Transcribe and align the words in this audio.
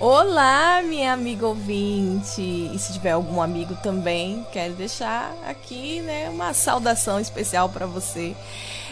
Olá, 0.00 0.80
minha 0.80 1.12
amiga 1.12 1.44
ouvinte! 1.44 2.40
E 2.40 2.78
se 2.78 2.92
tiver 2.92 3.10
algum 3.10 3.42
amigo 3.42 3.74
também, 3.82 4.46
quero 4.52 4.74
deixar 4.74 5.34
aqui 5.44 6.00
né, 6.02 6.30
uma 6.30 6.54
saudação 6.54 7.18
especial 7.18 7.68
para 7.68 7.84
você. 7.84 8.36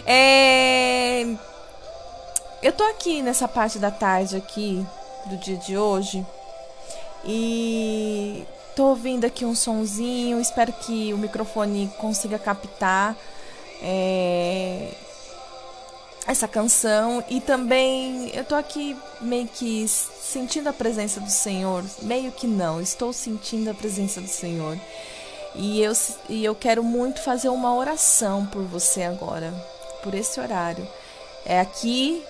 É... 0.05 1.25
Eu 2.61 2.73
tô 2.73 2.83
aqui 2.83 3.23
nessa 3.23 3.47
parte 3.47 3.79
da 3.79 3.93
tarde 3.93 4.35
aqui 4.35 4.85
do 5.27 5.37
dia 5.37 5.57
de 5.57 5.79
hoje 5.79 6.27
e 7.25 8.45
tô 8.75 8.87
ouvindo 8.87 9.25
aqui 9.25 9.45
um 9.45 9.55
sonzinho. 9.55 10.41
Espero 10.41 10.73
que 10.73 11.15
o 11.15 11.19
microfone 11.19 11.89
consiga 11.99 12.37
captar. 12.37 13.17
É 13.81 15.06
essa 16.27 16.49
canção 16.49 17.23
e 17.29 17.41
também 17.41 18.31
eu 18.35 18.45
tô 18.45 18.55
aqui 18.55 18.97
meio 19.21 19.47
que 19.47 19.87
sentindo 19.89 20.69
a 20.69 20.73
presença 20.73 21.21
do 21.21 21.31
Senhor, 21.31 21.85
meio 22.03 22.33
que 22.33 22.47
não, 22.47 22.81
estou 22.81 23.13
sentindo 23.13 23.71
a 23.71 23.75
presença 23.75 24.21
do 24.21 24.29
Senhor. 24.29 24.79
E 25.55 25.81
eu, 25.81 25.93
e 26.29 26.45
eu 26.45 26.55
quero 26.55 26.83
muito 26.83 27.23
fazer 27.23 27.49
uma 27.49 27.75
oração 27.75 28.45
por 28.47 28.63
você 28.63 29.05
agora, 29.05 29.53
por 30.03 30.15
esse 30.15 30.39
horário. 30.39 30.87
É 31.47 31.61
aqui 31.61 32.23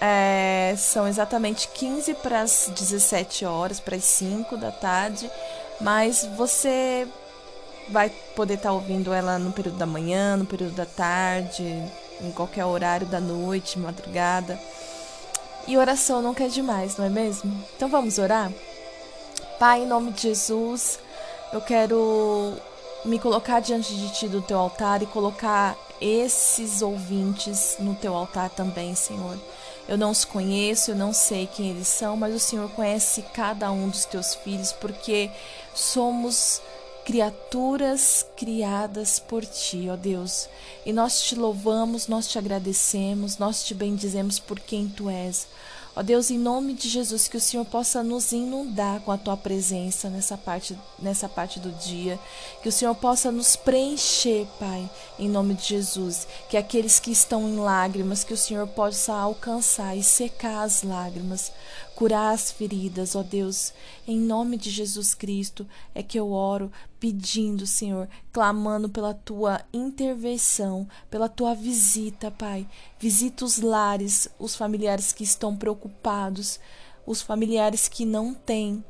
é, 0.00 0.74
são 0.76 1.08
exatamente 1.08 1.68
15 1.68 2.14
para 2.14 2.42
as 2.42 2.70
17 2.72 3.44
horas, 3.44 3.80
para 3.80 3.96
as 3.96 4.04
5 4.04 4.56
da 4.56 4.70
tarde, 4.70 5.28
mas 5.80 6.28
você 6.36 7.08
vai 7.88 8.10
poder 8.36 8.54
estar 8.54 8.68
tá 8.68 8.74
ouvindo 8.74 9.12
ela 9.12 9.38
no 9.38 9.50
período 9.52 9.78
da 9.78 9.86
manhã, 9.86 10.36
no 10.36 10.44
período 10.44 10.74
da 10.74 10.86
tarde, 10.86 11.82
em 12.20 12.30
qualquer 12.32 12.64
horário 12.64 13.06
da 13.06 13.20
noite, 13.20 13.78
madrugada. 13.78 14.58
E 15.66 15.76
oração 15.76 16.22
nunca 16.22 16.44
é 16.44 16.48
demais, 16.48 16.96
não 16.96 17.04
é 17.04 17.10
mesmo? 17.10 17.64
Então 17.76 17.88
vamos 17.88 18.18
orar? 18.18 18.50
Pai, 19.58 19.82
em 19.82 19.86
nome 19.86 20.12
de 20.12 20.22
Jesus, 20.22 20.98
eu 21.52 21.60
quero 21.60 22.54
me 23.04 23.18
colocar 23.18 23.60
diante 23.60 23.94
de 23.94 24.12
Ti 24.12 24.28
do 24.28 24.40
Teu 24.40 24.58
altar 24.58 25.02
e 25.02 25.06
colocar 25.06 25.76
esses 26.00 26.80
ouvintes 26.82 27.76
no 27.78 27.94
Teu 27.94 28.14
altar 28.14 28.50
também, 28.50 28.94
Senhor. 28.94 29.36
Eu 29.88 29.96
não 29.96 30.10
os 30.10 30.24
conheço, 30.24 30.90
eu 30.90 30.96
não 30.96 31.12
sei 31.12 31.46
quem 31.46 31.70
eles 31.70 31.88
são, 31.88 32.16
mas 32.16 32.34
o 32.34 32.38
Senhor 32.38 32.68
conhece 32.70 33.22
cada 33.32 33.70
um 33.70 33.88
dos 33.88 34.04
Teus 34.04 34.34
filhos, 34.34 34.72
porque 34.72 35.30
somos 35.74 36.60
criaturas 37.08 38.26
criadas 38.36 39.18
por 39.18 39.42
ti, 39.42 39.88
ó 39.88 39.96
Deus. 39.96 40.46
E 40.84 40.92
nós 40.92 41.22
te 41.22 41.34
louvamos, 41.34 42.06
nós 42.06 42.28
te 42.28 42.38
agradecemos, 42.38 43.38
nós 43.38 43.64
te 43.64 43.72
bendizemos 43.72 44.38
por 44.38 44.60
quem 44.60 44.86
tu 44.90 45.08
és. 45.08 45.46
Ó 45.96 46.02
Deus, 46.02 46.30
em 46.30 46.38
nome 46.38 46.74
de 46.74 46.86
Jesus, 46.86 47.26
que 47.26 47.38
o 47.38 47.40
Senhor 47.40 47.64
possa 47.64 48.02
nos 48.04 48.30
inundar 48.30 49.00
com 49.00 49.10
a 49.10 49.16
tua 49.16 49.38
presença 49.38 50.10
nessa 50.10 50.36
parte, 50.36 50.78
nessa 50.98 51.30
parte 51.30 51.58
do 51.58 51.72
dia. 51.72 52.20
Que 52.62 52.68
o 52.68 52.72
Senhor 52.72 52.94
possa 52.94 53.32
nos 53.32 53.56
preencher, 53.56 54.46
Pai, 54.60 54.88
em 55.18 55.30
nome 55.30 55.54
de 55.54 55.64
Jesus. 55.64 56.28
Que 56.50 56.58
aqueles 56.58 57.00
que 57.00 57.10
estão 57.10 57.48
em 57.48 57.56
lágrimas, 57.56 58.22
que 58.22 58.34
o 58.34 58.38
Senhor 58.38 58.68
possa 58.68 59.14
alcançar 59.14 59.96
e 59.96 60.04
secar 60.04 60.62
as 60.62 60.82
lágrimas, 60.82 61.52
curar 61.98 62.32
as 62.32 62.52
feridas, 62.52 63.16
ó 63.16 63.24
Deus. 63.24 63.72
Em 64.06 64.16
nome 64.20 64.56
de 64.56 64.70
Jesus 64.70 65.14
Cristo 65.14 65.66
é 65.92 66.00
que 66.00 66.16
eu 66.16 66.30
oro, 66.30 66.70
pedindo, 67.00 67.66
Senhor, 67.66 68.08
clamando 68.32 68.88
pela 68.88 69.12
tua 69.12 69.60
intervenção, 69.72 70.86
pela 71.10 71.28
tua 71.28 71.56
visita, 71.56 72.30
Pai. 72.30 72.68
Visita 73.00 73.44
os 73.44 73.58
lares, 73.58 74.28
os 74.38 74.54
familiares 74.54 75.12
que 75.12 75.24
estão 75.24 75.56
preocupados, 75.56 76.60
os 77.04 77.20
familiares 77.20 77.88
que 77.88 78.04
não 78.04 78.32
têm 78.32 78.84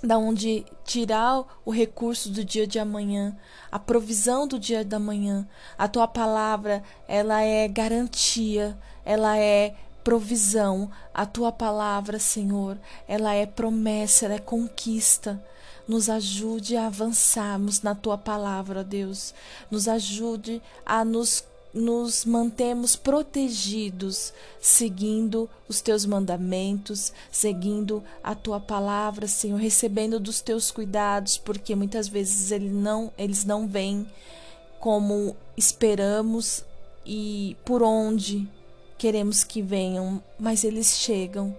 da 0.00 0.16
onde 0.16 0.64
tirar 0.84 1.44
o 1.64 1.72
recurso 1.72 2.30
do 2.30 2.44
dia 2.44 2.64
de 2.64 2.78
amanhã, 2.78 3.36
a 3.72 3.78
provisão 3.80 4.46
do 4.46 4.56
dia 4.56 4.84
da 4.84 5.00
manhã. 5.00 5.48
A 5.76 5.88
tua 5.88 6.06
palavra, 6.06 6.84
ela 7.08 7.42
é 7.42 7.66
garantia, 7.66 8.78
ela 9.04 9.36
é 9.36 9.74
provisão. 10.06 10.88
A 11.12 11.26
tua 11.26 11.50
palavra, 11.50 12.20
Senhor, 12.20 12.78
ela 13.08 13.34
é 13.34 13.44
promessa, 13.44 14.26
ela 14.26 14.34
é 14.34 14.38
conquista. 14.38 15.42
Nos 15.88 16.08
ajude 16.08 16.76
a 16.76 16.86
avançarmos 16.86 17.82
na 17.82 17.92
tua 17.92 18.16
palavra, 18.16 18.84
Deus. 18.84 19.34
Nos 19.68 19.88
ajude 19.88 20.62
a 20.84 21.04
nos 21.04 21.42
nos 21.74 22.24
mantemos 22.24 22.96
protegidos, 22.96 24.32
seguindo 24.58 25.50
os 25.68 25.82
teus 25.82 26.06
mandamentos, 26.06 27.12
seguindo 27.30 28.02
a 28.24 28.34
tua 28.34 28.58
palavra, 28.58 29.26
Senhor, 29.26 29.58
recebendo 29.58 30.18
dos 30.18 30.40
teus 30.40 30.70
cuidados, 30.70 31.36
porque 31.36 31.74
muitas 31.74 32.08
vezes 32.08 32.50
ele 32.50 32.70
não, 32.70 33.12
eles 33.18 33.44
não 33.44 33.68
vêm 33.68 34.08
como 34.80 35.36
esperamos 35.54 36.64
e 37.04 37.58
por 37.62 37.82
onde 37.82 38.48
queremos 38.98 39.44
que 39.44 39.62
venham, 39.62 40.22
mas 40.38 40.64
eles 40.64 40.96
chegam. 40.98 41.56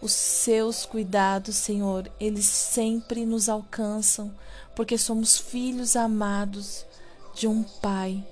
Os 0.00 0.12
seus 0.12 0.84
cuidados, 0.84 1.56
Senhor, 1.56 2.10
eles 2.20 2.46
sempre 2.46 3.24
nos 3.24 3.48
alcançam, 3.48 4.32
porque 4.74 4.98
somos 4.98 5.38
filhos 5.38 5.96
amados 5.96 6.84
de 7.34 7.46
um 7.48 7.62
Pai 7.62 8.22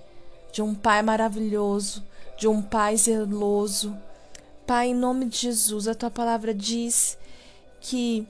de 0.54 0.62
um 0.62 0.72
Pai 0.72 1.02
maravilhoso, 1.02 2.00
de 2.38 2.46
um 2.46 2.62
Pai 2.62 2.96
zeloso. 2.96 3.96
Pai, 4.64 4.90
em 4.90 4.94
nome 4.94 5.26
de 5.26 5.36
Jesus, 5.36 5.88
a 5.88 5.96
tua 5.96 6.12
palavra 6.12 6.54
diz 6.54 7.18
que 7.80 8.24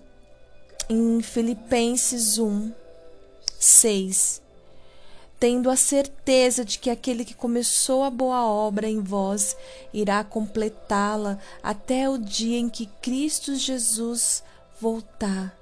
em 0.89 1.21
Filipenses 1.21 2.39
1, 2.39 2.73
6, 3.61 4.41
tendo 5.39 5.71
a 5.71 5.77
certeza 5.77 6.65
de 6.65 6.79
que 6.79 6.91
aquele 6.91 7.25
que 7.25 7.35
começou 7.35 8.03
a 8.03 8.11
boa 8.11 8.45
obra 8.47 8.89
em 8.89 9.01
vós 9.01 9.57
irá 9.93 10.23
completá-la 10.25 11.39
até 11.63 12.09
o 12.09 12.19
dia 12.19 12.59
em 12.59 12.69
que 12.69 12.87
Cristo 13.03 13.55
Jesus 13.55 14.43
voltar. 14.81 15.57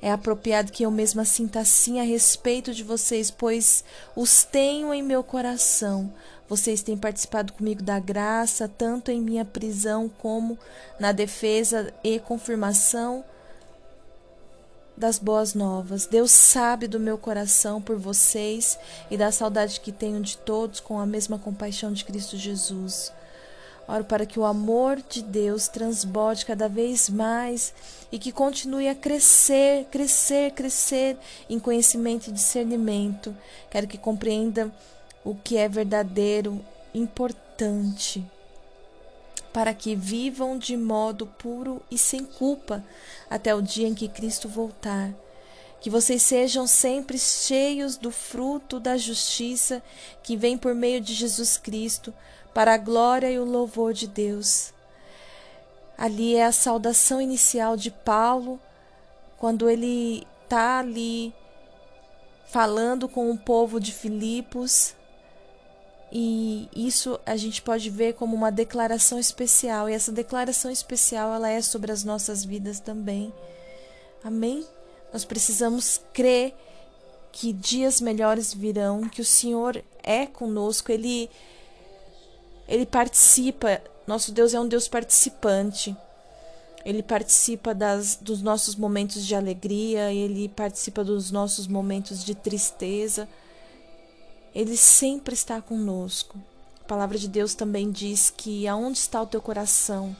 É 0.00 0.10
apropriado 0.10 0.70
que 0.70 0.84
eu 0.84 0.90
mesma 0.90 1.24
sinta 1.24 1.60
assim 1.60 1.98
a 1.98 2.02
respeito 2.02 2.74
de 2.74 2.82
vocês, 2.84 3.30
pois 3.30 3.82
os 4.14 4.44
tenho 4.44 4.92
em 4.92 5.02
meu 5.02 5.24
coração. 5.24 6.12
Vocês 6.46 6.82
têm 6.82 6.94
participado 6.94 7.54
comigo 7.54 7.82
da 7.82 7.98
graça, 7.98 8.68
tanto 8.68 9.10
em 9.10 9.18
minha 9.18 9.46
prisão 9.46 10.10
como 10.18 10.58
na 11.00 11.10
defesa 11.10 11.92
e 12.04 12.18
confirmação 12.18 13.24
das 14.96 15.18
boas 15.18 15.54
novas. 15.54 16.06
Deus 16.06 16.30
sabe 16.30 16.86
do 16.86 17.00
meu 17.00 17.18
coração 17.18 17.80
por 17.80 17.96
vocês 17.96 18.78
e 19.10 19.16
da 19.16 19.32
saudade 19.32 19.80
que 19.80 19.92
tenho 19.92 20.20
de 20.20 20.38
todos 20.38 20.80
com 20.80 20.98
a 20.98 21.06
mesma 21.06 21.38
compaixão 21.38 21.92
de 21.92 22.04
Cristo 22.04 22.36
Jesus. 22.36 23.12
Oro 23.86 24.04
para 24.04 24.24
que 24.24 24.38
o 24.38 24.44
amor 24.44 25.02
de 25.08 25.22
Deus 25.22 25.68
transborde 25.68 26.46
cada 26.46 26.68
vez 26.68 27.10
mais 27.10 27.74
e 28.10 28.18
que 28.18 28.32
continue 28.32 28.88
a 28.88 28.94
crescer, 28.94 29.84
crescer, 29.90 30.52
crescer 30.52 31.18
em 31.50 31.58
conhecimento 31.58 32.28
e 32.28 32.32
discernimento. 32.32 33.36
Quero 33.70 33.86
que 33.86 33.98
compreenda 33.98 34.72
o 35.22 35.34
que 35.34 35.58
é 35.58 35.68
verdadeiro, 35.68 36.64
importante, 36.94 38.24
para 39.54 39.72
que 39.72 39.94
vivam 39.94 40.58
de 40.58 40.76
modo 40.76 41.28
puro 41.28 41.80
e 41.88 41.96
sem 41.96 42.24
culpa 42.24 42.84
até 43.30 43.54
o 43.54 43.62
dia 43.62 43.86
em 43.86 43.94
que 43.94 44.08
Cristo 44.08 44.48
voltar. 44.48 45.14
Que 45.80 45.88
vocês 45.88 46.22
sejam 46.22 46.66
sempre 46.66 47.16
cheios 47.16 47.96
do 47.96 48.10
fruto 48.10 48.80
da 48.80 48.96
justiça 48.96 49.80
que 50.24 50.36
vem 50.36 50.58
por 50.58 50.74
meio 50.74 51.00
de 51.00 51.14
Jesus 51.14 51.56
Cristo 51.56 52.12
para 52.52 52.74
a 52.74 52.78
glória 52.78 53.30
e 53.30 53.38
o 53.38 53.44
louvor 53.44 53.92
de 53.92 54.08
Deus. 54.08 54.72
Ali 55.96 56.34
é 56.34 56.46
a 56.46 56.50
saudação 56.50 57.20
inicial 57.20 57.76
de 57.76 57.92
Paulo, 57.92 58.58
quando 59.38 59.70
ele 59.70 60.26
está 60.42 60.80
ali 60.80 61.32
falando 62.46 63.08
com 63.08 63.30
o 63.30 63.38
povo 63.38 63.78
de 63.78 63.92
Filipos. 63.92 64.96
E 66.16 66.68
isso 66.76 67.18
a 67.26 67.36
gente 67.36 67.60
pode 67.60 67.90
ver 67.90 68.14
como 68.14 68.36
uma 68.36 68.52
declaração 68.52 69.18
especial, 69.18 69.88
e 69.88 69.92
essa 69.92 70.12
declaração 70.12 70.70
especial 70.70 71.34
ela 71.34 71.50
é 71.50 71.60
sobre 71.60 71.90
as 71.90 72.04
nossas 72.04 72.44
vidas 72.44 72.78
também. 72.78 73.34
Amém? 74.22 74.64
Nós 75.12 75.24
precisamos 75.24 76.00
crer 76.12 76.54
que 77.32 77.52
dias 77.52 78.00
melhores 78.00 78.54
virão, 78.54 79.08
que 79.08 79.20
o 79.20 79.24
Senhor 79.24 79.82
é 80.04 80.24
conosco, 80.24 80.92
ele 80.92 81.28
ele 82.68 82.86
participa, 82.86 83.82
nosso 84.06 84.30
Deus 84.30 84.54
é 84.54 84.60
um 84.60 84.68
Deus 84.68 84.86
participante. 84.86 85.96
Ele 86.84 87.02
participa 87.02 87.74
das, 87.74 88.16
dos 88.16 88.40
nossos 88.40 88.76
momentos 88.76 89.26
de 89.26 89.34
alegria, 89.34 90.12
ele 90.12 90.48
participa 90.48 91.02
dos 91.02 91.30
nossos 91.30 91.66
momentos 91.66 92.24
de 92.24 92.34
tristeza. 92.34 93.28
Ele 94.54 94.76
sempre 94.76 95.34
está 95.34 95.60
conosco. 95.60 96.38
A 96.82 96.84
palavra 96.84 97.18
de 97.18 97.28
Deus 97.28 97.54
também 97.54 97.90
diz 97.90 98.30
que 98.30 98.68
aonde 98.68 98.98
está 98.98 99.20
o 99.20 99.26
teu 99.26 99.40
coração, 99.40 100.14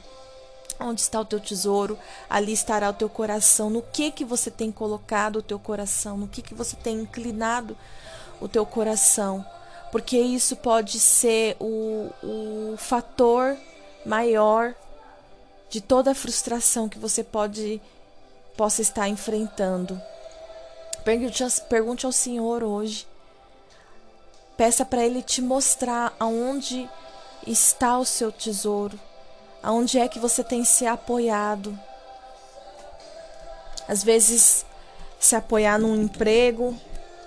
Onde 0.79 1.01
está 1.01 1.21
o 1.21 1.25
teu 1.25 1.39
tesouro, 1.39 1.97
ali 2.29 2.51
estará 2.51 2.89
o 2.89 2.93
teu 2.93 3.07
coração. 3.07 3.69
No 3.69 3.81
que 3.81 4.11
que 4.11 4.25
você 4.25 4.51
tem 4.51 4.71
colocado 4.71 5.37
o 5.37 5.41
teu 5.41 5.57
coração? 5.57 6.17
No 6.17 6.27
que 6.27 6.41
que 6.41 6.53
você 6.53 6.75
tem 6.75 6.99
inclinado 6.99 7.77
o 8.41 8.47
teu 8.47 8.65
coração? 8.65 9.45
Porque 9.91 10.17
isso 10.17 10.55
pode 10.57 10.99
ser 10.99 11.55
o, 11.59 12.09
o 12.21 12.75
fator 12.77 13.57
maior 14.05 14.75
de 15.69 15.79
toda 15.79 16.11
a 16.11 16.15
frustração 16.15 16.89
que 16.89 16.99
você 16.99 17.23
pode 17.23 17.81
possa 18.57 18.81
estar 18.81 19.07
enfrentando. 19.07 20.01
Pergunte, 21.05 21.43
pergunte 21.69 22.05
ao 22.05 22.11
Senhor 22.11 22.63
hoje. 22.63 23.07
Peça 24.57 24.85
para 24.85 25.03
Ele 25.03 25.21
te 25.21 25.41
mostrar 25.41 26.13
aonde 26.19 26.89
está 27.45 27.97
o 27.97 28.05
seu 28.05 28.31
tesouro 28.31 28.99
Aonde 29.65 29.97
é 29.97 30.07
que 30.07 30.19
você 30.19 30.43
tem 30.43 30.63
se 30.63 30.85
apoiado? 30.85 31.75
Às 33.87 34.03
vezes, 34.03 34.63
se 35.19 35.35
apoiar 35.35 35.79
num 35.79 36.03
emprego, 36.03 36.79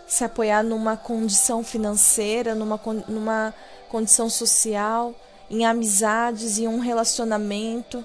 se 0.07 0.23
apoiar 0.23 0.63
numa 0.63 0.97
condição 0.97 1.65
financeira, 1.65 2.55
numa, 2.55 2.81
numa 3.09 3.53
condição 3.89 4.31
social, 4.31 5.13
em 5.51 5.67
amizades 5.67 6.59
e 6.59 6.69
um 6.69 6.79
relacionamento. 6.79 8.05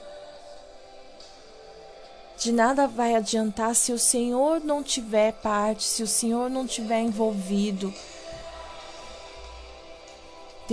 De 2.36 2.52
nada 2.52 2.88
vai 2.88 3.14
adiantar 3.14 3.76
se 3.76 3.92
o 3.92 4.00
Senhor 4.00 4.62
não 4.62 4.82
tiver 4.82 5.32
parte, 5.34 5.84
se 5.84 6.02
o 6.02 6.08
Senhor 6.08 6.50
não 6.50 6.66
tiver 6.66 7.02
envolvido 7.02 7.94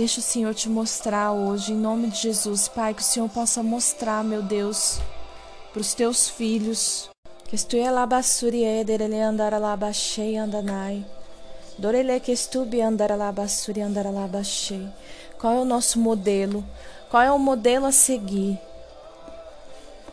Deixa 0.01 0.19
o 0.19 0.23
Senhor 0.23 0.55
te 0.55 0.67
mostrar 0.67 1.31
hoje, 1.31 1.73
em 1.73 1.77
nome 1.77 2.07
de 2.07 2.21
Jesus, 2.21 2.67
Pai, 2.67 2.91
que 2.91 3.03
o 3.03 3.05
Senhor 3.05 3.29
possa 3.29 3.61
mostrar, 3.61 4.23
meu 4.23 4.41
Deus, 4.41 4.99
para 5.71 5.79
os 5.79 5.93
teus 5.93 6.27
filhos. 6.27 7.07
Que 7.47 7.55
estue 7.55 7.83
alabasuri 7.83 8.63
ederele 8.63 9.21
andar 9.21 9.53
alabashei 9.53 10.37
andanai. 10.37 11.05
Dorele 11.77 12.19
que 12.19 12.31
estube 12.31 12.81
andar 12.81 13.11
alabasuri 13.11 13.81
andar 13.81 14.07
alabashei. 14.07 14.87
Qual 15.39 15.53
é 15.53 15.59
o 15.59 15.65
nosso 15.65 15.99
modelo? 15.99 16.65
Qual 17.11 17.21
é 17.21 17.31
o 17.31 17.37
modelo 17.37 17.85
a 17.85 17.91
seguir? 17.91 18.59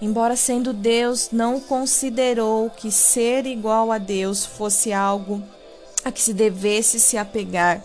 Embora 0.02 0.37
sendo 0.37 0.75
Deus, 0.75 1.31
não 1.32 1.58
considerou 1.58 2.69
que 2.69 2.93
ser 2.93 3.46
igual 3.46 3.90
a 3.90 3.96
Deus 3.96 4.44
fosse 4.44 4.93
algo 4.93 5.43
a 6.05 6.12
que 6.12 6.20
se 6.20 6.35
devesse 6.35 7.00
se 7.00 7.17
apegar 7.17 7.82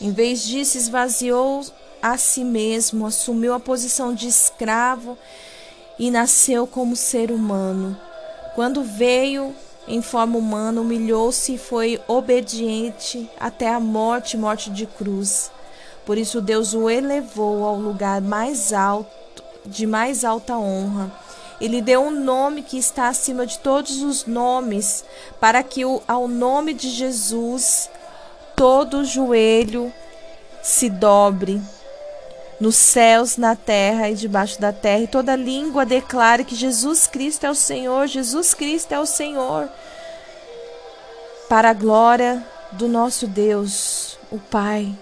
em 0.00 0.12
vez 0.12 0.42
disso, 0.42 0.78
esvaziou 0.78 1.64
a 2.00 2.16
si 2.16 2.42
mesmo, 2.42 3.06
assumiu 3.06 3.52
a 3.52 3.60
posição 3.60 4.14
de 4.14 4.28
escravo 4.28 5.18
e 5.98 6.10
nasceu 6.10 6.66
como 6.66 6.96
ser 6.96 7.30
humano. 7.30 7.96
Quando 8.54 8.82
veio 8.82 9.54
em 9.86 10.00
forma 10.00 10.38
humana, 10.38 10.80
humilhou-se 10.80 11.54
e 11.54 11.58
foi 11.58 12.00
obediente 12.08 13.28
até 13.38 13.68
a 13.68 13.78
morte 13.78 14.36
morte 14.36 14.70
de 14.70 14.86
cruz. 14.86 15.50
Por 16.06 16.16
isso, 16.16 16.40
Deus 16.40 16.72
o 16.72 16.88
elevou 16.88 17.64
ao 17.64 17.76
lugar 17.76 18.22
mais 18.22 18.72
alto, 18.72 19.42
de 19.66 19.86
mais 19.86 20.24
alta 20.24 20.56
honra. 20.56 21.12
Ele 21.60 21.82
deu 21.82 22.00
um 22.00 22.10
nome 22.10 22.62
que 22.62 22.78
está 22.78 23.08
acima 23.08 23.44
de 23.44 23.58
todos 23.58 24.02
os 24.02 24.24
nomes, 24.24 25.04
para 25.38 25.62
que 25.62 25.82
ao 26.08 26.26
nome 26.26 26.72
de 26.72 26.88
Jesus 26.88 27.90
todo 28.60 29.06
joelho 29.06 29.90
se 30.62 30.90
dobre 30.90 31.62
nos 32.60 32.76
céus, 32.76 33.38
na 33.38 33.56
terra 33.56 34.10
e 34.10 34.14
debaixo 34.14 34.60
da 34.60 34.70
terra, 34.70 35.04
e 35.04 35.08
toda 35.08 35.34
língua 35.34 35.86
declare 35.86 36.44
que 36.44 36.54
Jesus 36.54 37.06
Cristo 37.06 37.46
é 37.46 37.50
o 37.50 37.54
Senhor, 37.54 38.06
Jesus 38.06 38.52
Cristo 38.52 38.92
é 38.92 39.00
o 39.00 39.06
Senhor, 39.06 39.66
para 41.48 41.70
a 41.70 41.72
glória 41.72 42.46
do 42.72 42.86
nosso 42.86 43.26
Deus, 43.26 44.18
o 44.30 44.38
Pai. 44.38 44.94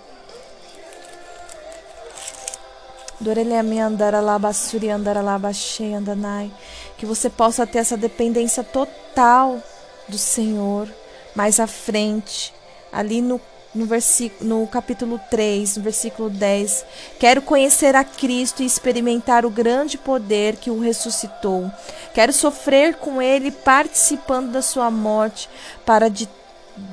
Que 6.97 7.05
você 7.05 7.29
possa 7.29 7.67
ter 7.67 7.79
essa 7.79 7.97
dependência 7.97 8.63
total 8.63 9.61
do 10.09 10.17
Senhor 10.17 10.89
mais 11.35 11.59
à 11.59 11.67
frente, 11.67 12.57
ali 12.93 13.21
no, 13.21 13.41
no, 13.75 13.87
versículo, 13.87 14.49
no 14.49 14.67
capítulo 14.67 15.21
3, 15.31 15.77
no 15.77 15.83
versículo 15.83 16.31
10. 16.31 16.85
Quero 17.19 17.43
conhecer 17.43 17.95
a 17.95 18.05
Cristo 18.05 18.63
e 18.63 18.67
experimentar 18.67 19.45
o 19.45 19.51
grande 19.51 19.99
poder 19.99 20.57
que 20.57 20.71
o 20.71 20.81
ressuscitou. 20.81 21.71
Quero 22.15 22.33
sofrer 22.33 22.97
com 22.97 23.21
ele, 23.21 23.51
participando 23.51 24.53
da 24.53 24.63
sua 24.63 24.91
morte, 24.91 25.49
para 25.85 26.09
de 26.09 26.29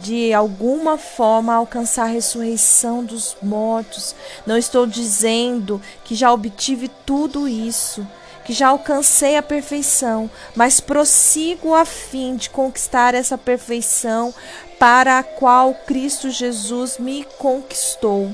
de 0.02 0.34
alguma 0.34 0.98
forma 0.98 1.54
alcançar 1.54 2.04
a 2.04 2.08
ressurreição 2.08 3.04
dos 3.04 3.38
mortos. 3.42 4.16
Não 4.46 4.58
estou 4.58 4.86
dizendo 4.86 5.82
que 6.04 6.16
já 6.16 6.32
obtive 6.32 6.90
tudo 7.06 7.48
isso, 7.48 8.06
que 8.44 8.54
já 8.54 8.68
alcancei 8.70 9.36
a 9.36 9.44
perfeição, 9.44 10.30
mas 10.56 10.80
prossigo 10.80 11.74
a 11.74 11.86
fim 11.86 12.36
de 12.36 12.50
conquistar 12.50 13.14
essa 13.14 13.38
perfeição 13.38 14.34
para 14.80 15.20
a 15.20 15.24
qual 15.24 15.74
Cristo 15.74 16.30
Jesus 16.30 16.98
me 16.98 17.24
conquistou. 17.38 18.34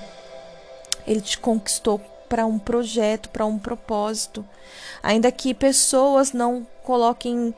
Ele 1.05 1.21
te 1.21 1.37
conquistou 1.37 1.99
para 2.27 2.45
um 2.45 2.57
projeto, 2.57 3.29
para 3.29 3.45
um 3.45 3.59
propósito. 3.59 4.45
Ainda 5.03 5.31
que 5.31 5.53
pessoas 5.53 6.31
não 6.31 6.65
coloquem 6.83 7.53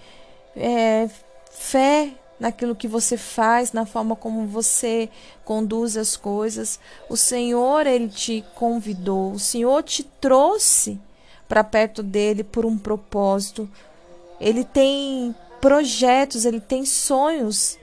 é, 0.56 1.10
fé 1.52 2.12
naquilo 2.40 2.76
que 2.76 2.88
você 2.88 3.16
faz, 3.16 3.72
na 3.72 3.86
forma 3.86 4.16
como 4.16 4.46
você 4.48 5.10
conduz 5.46 5.96
as 5.96 6.18
coisas, 6.18 6.80
o 7.08 7.16
Senhor 7.16 7.86
ele 7.86 8.10
te 8.10 8.44
convidou, 8.56 9.32
o 9.32 9.40
Senhor 9.40 9.82
te 9.84 10.04
trouxe 10.04 11.00
para 11.48 11.64
perto 11.64 12.02
dele 12.02 12.44
por 12.44 12.66
um 12.66 12.78
propósito. 12.78 13.70
Ele 14.42 14.64
tem 14.64 15.34
projetos, 15.62 16.44
ele 16.44 16.60
tem 16.60 16.86
sonhos 16.86 17.78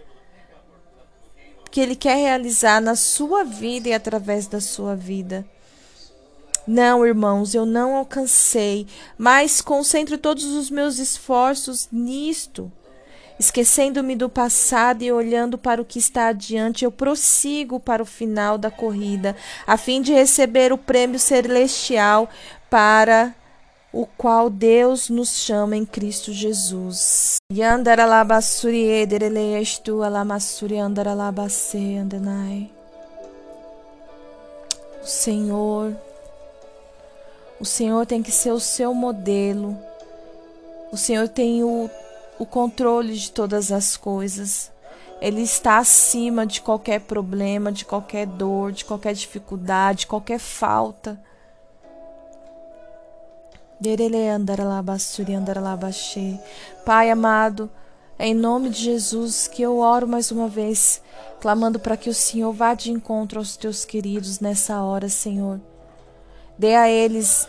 que 1.70 1.80
Ele 1.80 1.94
quer 1.94 2.16
realizar 2.16 2.80
na 2.80 2.96
sua 2.96 3.44
vida 3.44 3.88
e 3.88 3.92
através 3.92 4.46
da 4.46 4.60
sua 4.60 4.96
vida. 4.96 5.46
Não, 6.66 7.06
irmãos, 7.06 7.54
eu 7.54 7.64
não 7.64 7.96
alcancei, 7.96 8.86
mas 9.16 9.60
concentro 9.60 10.18
todos 10.18 10.44
os 10.44 10.70
meus 10.70 10.98
esforços 10.98 11.88
nisto. 11.90 12.70
Esquecendo-me 13.38 14.14
do 14.14 14.28
passado 14.28 15.02
e 15.02 15.10
olhando 15.10 15.56
para 15.56 15.80
o 15.80 15.84
que 15.84 15.98
está 15.98 16.28
adiante, 16.28 16.84
eu 16.84 16.92
prossigo 16.92 17.80
para 17.80 18.02
o 18.02 18.06
final 18.06 18.58
da 18.58 18.70
corrida, 18.70 19.34
a 19.66 19.78
fim 19.78 20.02
de 20.02 20.12
receber 20.12 20.72
o 20.74 20.78
prêmio 20.78 21.18
celestial 21.18 22.28
para 22.68 23.34
o 23.92 24.06
qual 24.06 24.48
Deus 24.48 25.08
nos 25.08 25.38
chama 25.38 25.76
em 25.76 25.84
Cristo 25.84 26.32
Jesus. 26.32 27.36
Andanai. 31.98 32.70
O 35.02 35.06
Senhor, 35.06 35.96
o 37.58 37.64
Senhor 37.64 38.06
tem 38.06 38.22
que 38.22 38.30
ser 38.30 38.52
o 38.52 38.60
seu 38.60 38.94
modelo. 38.94 39.76
O 40.92 40.96
Senhor 40.96 41.28
tem 41.28 41.64
o, 41.64 41.90
o 42.38 42.46
controle 42.46 43.14
de 43.14 43.32
todas 43.32 43.72
as 43.72 43.96
coisas. 43.96 44.70
Ele 45.20 45.42
está 45.42 45.78
acima 45.78 46.46
de 46.46 46.60
qualquer 46.62 47.00
problema, 47.00 47.72
de 47.72 47.84
qualquer 47.84 48.26
dor, 48.26 48.72
de 48.72 48.84
qualquer 48.84 49.14
dificuldade, 49.14 50.00
de 50.00 50.06
qualquer 50.06 50.38
falta. 50.38 51.20
Pai 56.84 57.10
amado, 57.10 57.70
é 58.18 58.26
em 58.26 58.34
nome 58.34 58.68
de 58.68 58.78
Jesus 58.78 59.48
que 59.48 59.62
eu 59.62 59.78
oro 59.78 60.06
mais 60.06 60.30
uma 60.30 60.48
vez, 60.48 61.00
clamando 61.40 61.80
para 61.80 61.96
que 61.96 62.10
o 62.10 62.14
Senhor 62.14 62.52
vá 62.52 62.74
de 62.74 62.90
encontro 62.90 63.38
aos 63.38 63.56
teus 63.56 63.86
queridos 63.86 64.38
nessa 64.38 64.82
hora, 64.82 65.08
Senhor. 65.08 65.58
Dê 66.58 66.74
a 66.74 66.90
eles 66.90 67.48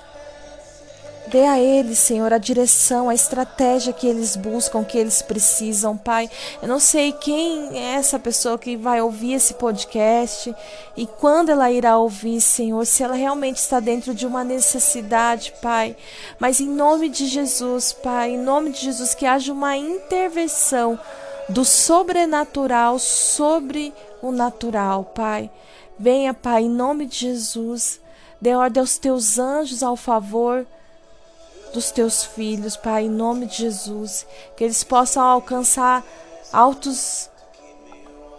Dê 1.31 1.45
a 1.45 1.57
eles, 1.57 1.97
Senhor, 1.97 2.33
a 2.33 2.37
direção, 2.37 3.07
a 3.07 3.15
estratégia 3.15 3.93
que 3.93 4.05
eles 4.05 4.35
buscam, 4.35 4.83
que 4.83 4.97
eles 4.97 5.21
precisam, 5.21 5.95
Pai. 5.95 6.29
Eu 6.61 6.67
não 6.67 6.77
sei 6.77 7.13
quem 7.13 7.69
é 7.79 7.93
essa 7.93 8.19
pessoa 8.19 8.59
que 8.59 8.75
vai 8.75 9.01
ouvir 9.01 9.35
esse 9.35 9.53
podcast 9.53 10.53
e 10.97 11.07
quando 11.07 11.47
ela 11.47 11.71
irá 11.71 11.97
ouvir, 11.97 12.41
Senhor, 12.41 12.85
se 12.85 13.01
ela 13.01 13.15
realmente 13.15 13.55
está 13.55 13.79
dentro 13.79 14.13
de 14.13 14.27
uma 14.27 14.43
necessidade, 14.43 15.53
Pai. 15.61 15.95
Mas 16.37 16.59
em 16.59 16.67
nome 16.67 17.07
de 17.07 17.25
Jesus, 17.27 17.93
Pai, 17.93 18.31
em 18.31 18.37
nome 18.37 18.71
de 18.71 18.81
Jesus, 18.81 19.15
que 19.15 19.25
haja 19.25 19.53
uma 19.53 19.77
intervenção 19.77 20.99
do 21.47 21.63
sobrenatural 21.63 22.99
sobre 22.99 23.93
o 24.21 24.33
natural, 24.33 25.05
Pai. 25.15 25.49
Venha, 25.97 26.33
Pai, 26.33 26.63
em 26.63 26.69
nome 26.69 27.05
de 27.05 27.19
Jesus. 27.19 28.01
Dê 28.41 28.53
ordem 28.53 28.81
aos 28.81 28.97
teus 28.97 29.39
anjos 29.39 29.81
ao 29.81 29.95
favor 29.95 30.67
dos 31.73 31.91
teus 31.91 32.23
filhos, 32.23 32.75
Pai, 32.75 33.05
em 33.05 33.09
nome 33.09 33.45
de 33.45 33.57
Jesus, 33.57 34.25
que 34.55 34.63
eles 34.63 34.83
possam 34.83 35.23
alcançar 35.23 36.03
altos 36.51 37.29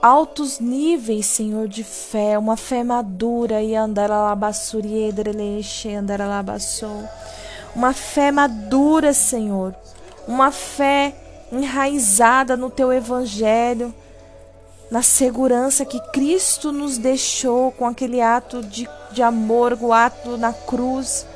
altos 0.01 0.59
níveis, 0.59 1.27
Senhor, 1.27 1.69
de 1.69 1.85
fé, 1.85 2.37
uma 2.37 2.57
fé 2.57 2.83
madura. 2.83 3.63
E 3.63 3.77
uma 7.75 7.93
fé 7.93 8.33
madura, 8.33 9.13
Senhor, 9.13 9.75
uma 10.27 10.51
fé 10.51 11.15
enraizada 11.53 12.57
no 12.57 12.69
teu 12.69 12.93
evangelho, 12.93 13.95
na 14.91 15.03
segurança 15.03 15.85
que 15.85 16.01
Cristo 16.11 16.73
nos 16.73 16.99
deixou 16.99 17.71
com 17.71 17.87
aquele 17.87 18.21
ato 18.21 18.61
de, 18.61 18.89
de 19.13 19.23
amor, 19.23 19.79
o 19.81 19.93
ato 19.93 20.37
na 20.37 20.53
cruz 20.53 21.27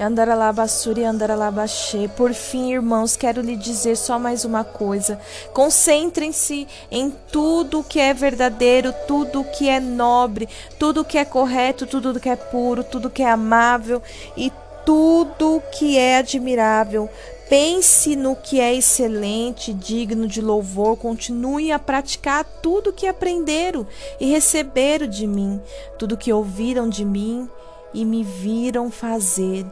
Andaralabassuri 0.00 1.04
andaralabaxê. 1.04 2.08
Por 2.16 2.32
fim, 2.32 2.72
irmãos, 2.72 3.16
quero 3.16 3.42
lhe 3.42 3.54
dizer 3.54 3.96
só 3.96 4.18
mais 4.18 4.46
uma 4.46 4.64
coisa. 4.64 5.20
Concentrem-se 5.52 6.66
em 6.90 7.10
tudo 7.30 7.84
que 7.84 8.00
é 8.00 8.14
verdadeiro, 8.14 8.94
tudo 9.06 9.44
que 9.44 9.68
é 9.68 9.78
nobre, 9.78 10.48
tudo 10.78 11.04
que 11.04 11.18
é 11.18 11.24
correto, 11.24 11.86
tudo 11.86 12.18
que 12.18 12.30
é 12.30 12.36
puro, 12.36 12.82
tudo 12.82 13.10
que 13.10 13.22
é 13.22 13.30
amável 13.30 14.02
e 14.34 14.50
tudo 14.86 15.62
que 15.70 15.98
é 15.98 16.16
admirável. 16.16 17.06
Pense 17.50 18.16
no 18.16 18.34
que 18.34 18.58
é 18.58 18.74
excelente, 18.74 19.74
digno 19.74 20.26
de 20.26 20.40
louvor, 20.40 20.96
continue 20.96 21.72
a 21.72 21.78
praticar 21.78 22.44
tudo 22.62 22.92
que 22.92 23.06
aprenderam 23.06 23.86
e 24.18 24.30
receberam 24.30 25.06
de 25.06 25.26
mim, 25.26 25.60
tudo 25.98 26.16
que 26.16 26.32
ouviram 26.32 26.88
de 26.88 27.04
mim 27.04 27.50
e 27.92 28.04
me 28.04 28.22
viram 28.22 28.90
fazer. 28.90 29.66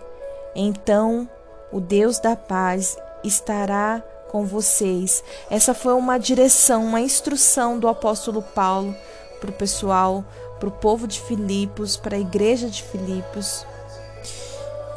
Então 0.60 1.28
o 1.70 1.78
Deus 1.78 2.18
da 2.18 2.34
paz 2.34 2.98
estará 3.22 4.02
com 4.28 4.44
vocês. 4.44 5.22
Essa 5.48 5.72
foi 5.72 5.94
uma 5.94 6.18
direção, 6.18 6.84
uma 6.84 7.00
instrução 7.00 7.78
do 7.78 7.86
apóstolo 7.86 8.42
Paulo 8.42 8.92
para 9.40 9.50
o 9.50 9.52
pessoal, 9.52 10.24
para 10.58 10.68
o 10.68 10.72
povo 10.72 11.06
de 11.06 11.20
Filipos, 11.20 11.96
para 11.96 12.16
a 12.16 12.20
igreja 12.20 12.68
de 12.68 12.82
Filipos. 12.82 13.64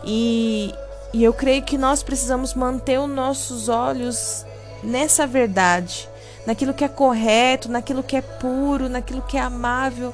E, 0.03 0.73
e 1.13 1.23
eu 1.23 1.31
creio 1.31 1.61
que 1.61 1.77
nós 1.77 2.01
precisamos 2.01 2.55
manter 2.55 2.99
os 2.99 3.07
nossos 3.07 3.69
olhos 3.69 4.43
nessa 4.83 5.27
verdade, 5.27 6.09
naquilo 6.43 6.73
que 6.73 6.83
é 6.83 6.87
correto, 6.87 7.69
naquilo 7.69 8.01
que 8.01 8.17
é 8.17 8.21
puro, 8.21 8.89
naquilo 8.89 9.21
que 9.21 9.37
é 9.37 9.41
amável. 9.41 10.11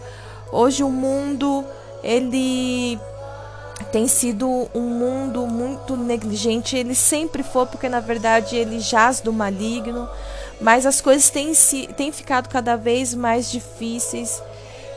Hoje 0.51 0.83
o 0.83 0.89
mundo 0.89 1.63
ele 2.03 2.99
tem 3.91 4.07
sido 4.07 4.69
um 4.73 4.81
mundo 4.81 5.47
muito 5.47 5.95
negligente. 5.95 6.75
Ele 6.75 6.95
sempre 6.95 7.43
foi, 7.43 7.65
porque 7.65 7.87
na 7.87 7.99
verdade 7.99 8.55
ele 8.55 8.79
jaz 8.79 9.21
do 9.21 9.31
maligno, 9.31 10.09
mas 10.59 10.85
as 10.85 11.01
coisas 11.01 11.29
têm, 11.29 11.53
se, 11.53 11.87
têm 11.87 12.11
ficado 12.11 12.49
cada 12.49 12.75
vez 12.75 13.13
mais 13.13 13.51
difíceis 13.51 14.41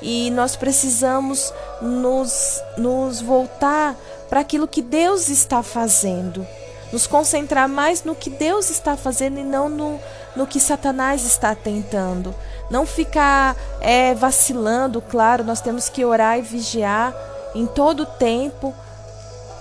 e 0.03 0.31
nós 0.31 0.57
precisamos 0.57 1.53
nos, 1.81 2.63
nos 2.77 3.21
voltar 3.21 3.95
para 4.29 4.41
aquilo 4.41 4.67
que 4.67 4.81
Deus 4.81 5.29
está 5.29 5.63
fazendo, 5.63 6.47
nos 6.93 7.07
concentrar 7.07 7.69
mais 7.69 8.03
no 8.03 8.15
que 8.15 8.31
Deus 8.31 8.71
está 8.71 8.97
fazendo 8.97 9.39
e 9.39 9.45
não 9.45 9.69
no, 9.69 10.01
no 10.35 10.47
que 10.47 10.59
Satanás 10.59 11.25
está 11.25 11.55
tentando. 11.55 12.35
Não 12.71 12.87
ficar 12.87 13.57
é, 13.81 14.15
vacilando, 14.15 15.03
claro, 15.03 15.45
nós 15.45 15.61
temos 15.61 15.89
que 15.89 16.05
orar 16.05 16.39
e 16.39 16.43
vigiar 16.43 17.13
em 17.55 17.67
todo 17.67 18.05
o 18.05 18.07
tempo, 18.07 18.75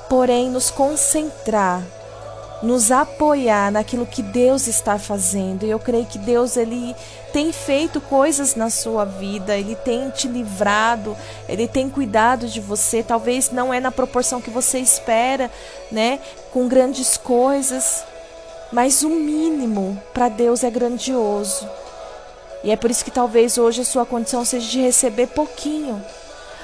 porém 0.09 0.49
nos 0.49 0.69
concentrar, 0.69 1.81
nos 2.61 2.91
apoiar 2.91 3.71
naquilo 3.71 4.05
que 4.05 4.21
Deus 4.21 4.67
está 4.67 4.99
fazendo. 4.99 5.65
E 5.65 5.69
eu 5.69 5.79
creio 5.79 6.05
que 6.05 6.17
Deus 6.17 6.57
ele 6.57 6.95
tem 7.31 7.51
feito 7.51 8.01
coisas 8.01 8.55
na 8.55 8.69
sua 8.69 9.05
vida, 9.05 9.55
ele 9.57 9.75
tem 9.75 10.09
te 10.09 10.27
livrado, 10.27 11.15
ele 11.47 11.67
tem 11.67 11.89
cuidado 11.89 12.47
de 12.47 12.59
você. 12.59 13.01
Talvez 13.01 13.51
não 13.51 13.73
é 13.73 13.79
na 13.79 13.91
proporção 13.91 14.41
que 14.41 14.49
você 14.49 14.79
espera, 14.79 15.49
né, 15.91 16.19
com 16.51 16.67
grandes 16.67 17.17
coisas, 17.17 18.03
mas 18.71 19.03
o 19.03 19.09
mínimo 19.09 20.01
para 20.13 20.29
Deus 20.29 20.63
é 20.63 20.69
grandioso. 20.69 21.67
E 22.63 22.71
é 22.71 22.75
por 22.75 22.91
isso 22.91 23.05
que 23.05 23.11
talvez 23.11 23.57
hoje 23.57 23.81
a 23.81 23.85
sua 23.85 24.05
condição 24.05 24.43
seja 24.43 24.69
de 24.69 24.81
receber 24.81 25.27
pouquinho, 25.27 26.03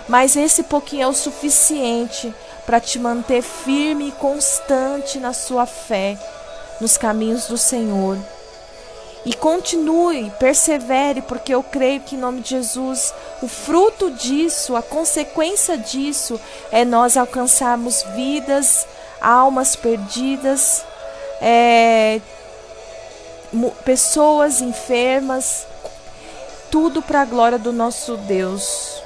mas 0.08 0.36
esse 0.36 0.64
pouquinho 0.64 1.04
é 1.04 1.08
o 1.08 1.14
suficiente 1.14 2.34
para 2.66 2.80
te 2.80 3.00
manter 3.00 3.42
firme 3.42 4.10
e 4.10 4.12
constante 4.12 5.20
na 5.20 5.34
sua 5.34 5.66
fé, 5.66 6.18
nos 6.80 6.98
caminhos 6.98 7.48
do 7.48 7.58
Senhor. 7.58 8.18
E 9.26 9.34
continue, 9.34 10.32
persevere, 10.40 11.22
porque 11.22 11.54
eu 11.54 11.64
creio 11.64 12.02
que 12.02 12.16
em 12.16 12.20
nome 12.20 12.42
de 12.42 12.50
Jesus, 12.50 13.12
o 13.42 13.48
fruto 13.48 14.12
disso, 14.12 14.76
a 14.76 14.84
consequência 14.84 15.78
disso, 15.78 16.40
é 16.72 16.86
nós 16.86 17.18
alcançarmos 17.18 18.04
vidas, 18.16 18.86
almas 19.20 19.76
perdidas, 19.76 20.86
é, 21.42 22.22
pessoas 23.84 24.62
enfermas, 24.62 25.66
tudo 26.70 27.02
para 27.02 27.22
a 27.22 27.26
glória 27.26 27.58
do 27.58 27.74
nosso 27.74 28.18
Deus 28.18 29.05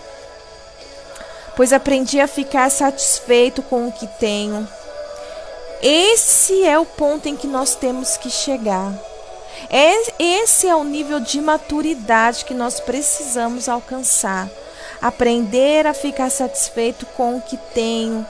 pois 1.55 1.73
aprendi 1.73 2.19
a 2.19 2.27
ficar 2.27 2.69
satisfeito 2.69 3.61
com 3.61 3.87
o 3.87 3.91
que 3.91 4.07
tenho. 4.19 4.67
Esse 5.81 6.65
é 6.65 6.77
o 6.77 6.85
ponto 6.85 7.27
em 7.27 7.35
que 7.35 7.47
nós 7.47 7.75
temos 7.75 8.17
que 8.17 8.29
chegar. 8.29 8.93
Esse 10.19 10.67
é 10.67 10.75
o 10.75 10.83
nível 10.83 11.19
de 11.19 11.39
maturidade 11.41 12.45
que 12.45 12.53
nós 12.53 12.79
precisamos 12.79 13.69
alcançar. 13.69 14.49
Aprender 15.01 15.87
a 15.87 15.93
ficar 15.93 16.29
satisfeito 16.29 17.05
com 17.05 17.37
o 17.37 17.41
que 17.41 17.57
tenho. 17.73 18.25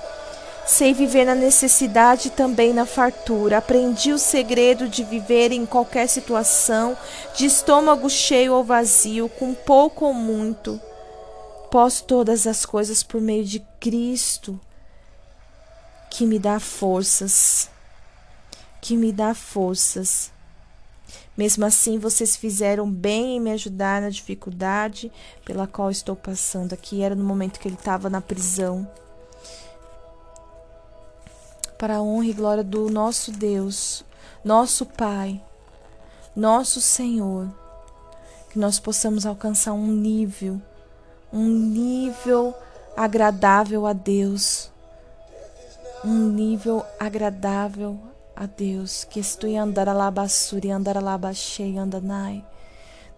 Sei 0.65 0.93
viver 0.93 1.25
na 1.25 1.33
necessidade 1.33 2.27
e 2.27 2.31
também 2.31 2.73
na 2.73 2.85
fartura. 2.85 3.57
Aprendi 3.57 4.13
o 4.13 4.19
segredo 4.19 4.87
de 4.87 5.03
viver 5.03 5.51
em 5.51 5.65
qualquer 5.65 6.07
situação, 6.07 6.95
de 7.33 7.47
estômago 7.47 8.07
cheio 8.07 8.53
ou 8.53 8.63
vazio, 8.63 9.27
com 9.29 9.55
pouco 9.55 10.05
ou 10.05 10.13
muito. 10.13 10.79
Posso 11.71 12.05
todas 12.05 12.47
as 12.47 12.65
coisas 12.65 13.03
por 13.03 13.21
meio 13.21 13.45
de 13.45 13.59
Cristo, 13.79 14.59
que 16.09 16.25
me 16.25 16.39
dá 16.39 16.59
forças, 16.59 17.69
que 18.81 18.97
me 18.97 19.11
dá 19.11 19.35
forças. 19.35 20.31
Mesmo 21.37 21.63
assim, 21.63 21.99
vocês 21.99 22.35
fizeram 22.35 22.89
bem 22.89 23.37
em 23.37 23.39
me 23.39 23.51
ajudar 23.51 24.01
na 24.01 24.09
dificuldade 24.09 25.11
pela 25.45 25.67
qual 25.67 25.91
estou 25.91 26.15
passando 26.15 26.73
aqui. 26.73 27.03
Era 27.03 27.13
no 27.13 27.23
momento 27.23 27.59
que 27.59 27.67
ele 27.67 27.75
estava 27.75 28.09
na 28.09 28.19
prisão. 28.19 28.89
Para 31.77 31.97
a 31.97 32.01
honra 32.01 32.25
e 32.25 32.33
glória 32.33 32.63
do 32.63 32.89
nosso 32.89 33.31
Deus, 33.31 34.03
nosso 34.43 34.87
Pai, 34.87 35.39
nosso 36.35 36.81
Senhor, 36.81 37.47
que 38.49 38.57
nós 38.57 38.79
possamos 38.79 39.23
alcançar 39.23 39.73
um 39.73 39.87
nível 39.87 40.59
um 41.31 41.47
nível 41.47 42.55
agradável 42.95 43.85
a 43.85 43.93
Deus. 43.93 44.71
Um 46.03 46.29
nível 46.29 46.85
agradável 46.99 47.99
a 48.35 48.45
Deus. 48.45 49.03
Que 49.03 49.19
estou 49.19 49.55
andar 49.57 49.87
alabassuri, 49.87 50.71
andar 50.71 50.97
alabachei, 50.97 51.77
andanai. 51.77 52.43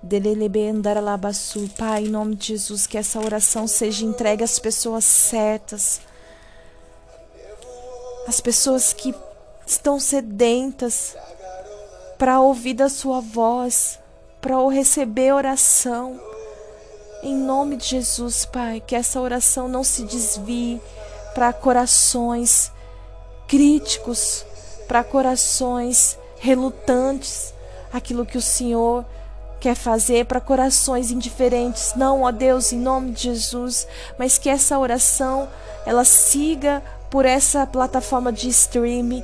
Delelebe 0.03 0.67
andar 0.67 0.97
alabassur. 0.97 1.69
Pai, 1.77 2.05
em 2.05 2.09
nome 2.09 2.35
de 2.35 2.47
Jesus, 2.47 2.85
que 2.85 2.97
essa 2.97 3.19
oração 3.19 3.67
seja 3.67 4.05
entregue 4.05 4.43
às 4.43 4.59
pessoas 4.59 5.05
certas. 5.05 6.01
As 8.27 8.41
pessoas 8.41 8.93
que 8.93 9.15
estão 9.65 9.99
sedentas 9.99 11.15
para 12.17 12.39
ouvir 12.39 12.73
da 12.73 12.89
sua 12.89 13.19
voz, 13.19 13.99
para 14.39 14.57
receber 14.69 15.33
oração 15.33 16.30
em 17.23 17.35
nome 17.35 17.77
de 17.77 17.85
Jesus, 17.85 18.45
Pai, 18.45 18.81
que 18.85 18.95
essa 18.95 19.19
oração 19.19 19.67
não 19.67 19.83
se 19.83 20.03
desvie 20.03 20.81
para 21.33 21.53
corações 21.53 22.71
críticos, 23.47 24.45
para 24.87 25.03
corações 25.03 26.17
relutantes, 26.39 27.53
aquilo 27.93 28.25
que 28.25 28.37
o 28.37 28.41
Senhor 28.41 29.05
quer 29.59 29.75
fazer 29.75 30.25
para 30.25 30.41
corações 30.41 31.11
indiferentes. 31.11 31.93
Não, 31.95 32.23
ó 32.23 32.31
Deus, 32.31 32.73
em 32.73 32.79
nome 32.79 33.11
de 33.11 33.23
Jesus, 33.23 33.87
mas 34.17 34.37
que 34.37 34.49
essa 34.49 34.77
oração 34.79 35.47
ela 35.85 36.03
siga 36.03 36.81
por 37.09 37.25
essa 37.25 37.67
plataforma 37.67 38.31
de 38.31 38.49
streaming 38.49 39.23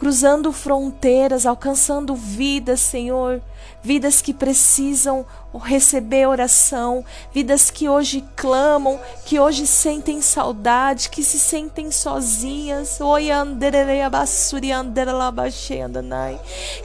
cruzando 0.00 0.50
fronteiras, 0.50 1.44
alcançando 1.44 2.14
vidas, 2.14 2.80
Senhor, 2.80 3.42
vidas 3.82 4.20
que 4.20 4.34
precisam 4.34 5.24
receber 5.58 6.28
oração, 6.28 7.04
vidas 7.32 7.70
que 7.70 7.88
hoje 7.88 8.24
clamam, 8.36 9.00
que 9.24 9.40
hoje 9.40 9.66
sentem 9.66 10.20
saudade, 10.20 11.10
que 11.10 11.24
se 11.24 11.38
sentem 11.38 11.90
sozinhas. 11.90 13.00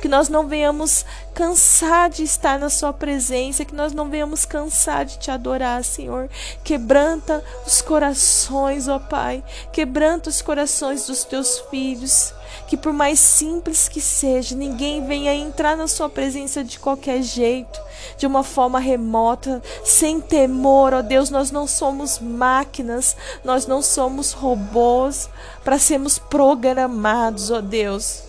Que 0.02 0.08
nós 0.08 0.30
não 0.30 0.48
venhamos 0.48 1.06
cansar 1.34 2.10
de 2.10 2.24
estar 2.24 2.58
na 2.58 2.70
Sua 2.70 2.92
presença, 2.92 3.66
que 3.66 3.75
nós 3.75 3.94
não 3.94 4.10
venhamos 4.10 4.46
cansar 4.46 5.06
de 5.06 5.20
te 5.20 5.30
adorar, 5.30 5.84
Senhor. 5.84 6.30
Quebranta 6.64 7.44
os 7.68 7.82
corações, 7.82 8.88
ó 8.88 8.98
Pai, 8.98 9.44
quebranta 9.72 10.30
os 10.30 10.42
corações 10.42 11.06
dos 11.06 11.24
teus 11.24 11.60
filhos 11.70 12.34
que 12.68 12.76
por 12.76 12.92
mais 12.92 13.20
simples 13.20 13.88
que 13.88 14.02
seja, 14.02 14.56
ninguém 14.56 15.06
venha 15.06 15.34
entrar 15.34 15.78
na 15.78 15.88
sua 15.88 16.10
presença 16.10 16.64
de 16.64 16.80
qualquer 16.80 17.22
jeito, 17.22 17.80
de 18.18 18.26
uma 18.26 18.44
forma 18.44 18.80
remota, 18.80 19.62
sem 19.84 20.20
temor, 20.20 20.94
ó 20.94 21.02
Deus, 21.02 21.30
nós 21.30 21.52
não 21.52 21.68
somos 21.68 22.20
máquinas, 22.20 23.16
nós 23.44 23.68
não 23.68 23.82
somos 23.82 24.32
robôs 24.32 25.30
para 25.64 25.80
sermos 25.80 26.18
programados, 26.18 27.52
ó 27.52 27.62
Deus. 27.62 28.24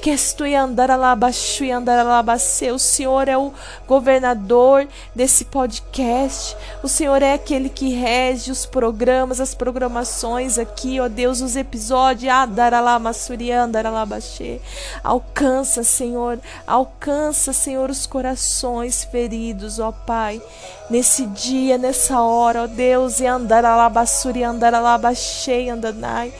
Que 0.00 0.10
estou 0.10 0.46
andar 0.46 0.90
alabaxu 0.90 1.64
e 1.64 1.70
andar 1.70 1.98
alabacê. 1.98 2.70
O 2.70 2.78
Senhor 2.78 3.28
é 3.28 3.36
o 3.36 3.52
governador 3.86 4.86
desse 5.14 5.44
podcast. 5.44 6.56
O 6.82 6.88
Senhor 6.88 7.22
é 7.22 7.34
aquele 7.34 7.68
que 7.68 7.92
rege 7.92 8.50
os 8.50 8.66
programas, 8.66 9.40
as 9.40 9.54
programações 9.54 10.58
aqui, 10.58 11.00
ó 11.00 11.08
Deus, 11.08 11.40
os 11.40 11.56
episódios. 11.56 12.32
Andar 12.32 12.72
alamassuri, 12.74 13.52
andar 13.52 13.86
alabaxê. 13.86 14.60
Alcança, 15.02 15.82
Senhor, 15.82 16.38
alcança, 16.66 17.52
Senhor, 17.52 17.90
os 17.90 18.06
corações 18.06 19.04
feridos, 19.04 19.78
ó 19.78 19.92
Pai. 19.92 20.40
Nesse 20.88 21.26
dia, 21.26 21.76
nessa 21.76 22.20
hora, 22.20 22.62
ó 22.62 22.66
Deus, 22.66 23.20
e 23.20 23.26
andar 23.26 23.64
alabassuri, 23.64 24.44
andar 24.44 24.74
alabaxê, 24.74 25.68
andanai. 25.68 26.32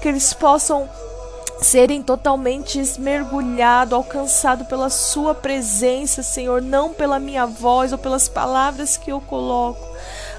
Que 0.00 0.08
eles 0.08 0.32
possam 0.32 0.88
serem 1.64 2.02
totalmente 2.02 2.80
mergulhado, 2.98 3.94
alcançado 3.94 4.66
pela 4.66 4.90
sua 4.90 5.34
presença, 5.34 6.22
Senhor, 6.22 6.60
não 6.60 6.92
pela 6.92 7.18
minha 7.18 7.46
voz 7.46 7.90
ou 7.90 7.98
pelas 7.98 8.28
palavras 8.28 8.96
que 8.96 9.10
eu 9.10 9.20
coloco. 9.20 9.82